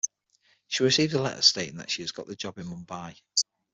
She 0.67 0.81
receives 0.83 1.13
a 1.13 1.21
letter 1.21 1.43
stating 1.43 1.77
that 1.77 1.91
she 1.91 2.01
has 2.01 2.11
got 2.11 2.25
the 2.25 2.35
job 2.35 2.57
in 2.57 2.65
Mumbai. 2.65 3.17